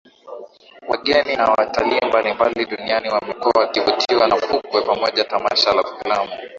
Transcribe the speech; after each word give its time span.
Wageni 0.89 1.35
na 1.35 1.51
watalii 1.57 2.05
mbalimbali 2.07 2.65
Duniani 2.65 3.09
wamekuwa 3.09 3.53
wakivutiwa 3.59 4.27
na 4.27 4.35
fukwe 4.35 4.81
pamoja 4.81 5.23
Tamasha 5.23 5.73
la 5.73 5.83
filamu 5.83 6.31